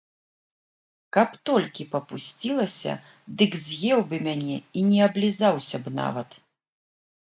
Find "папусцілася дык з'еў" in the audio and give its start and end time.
1.93-3.99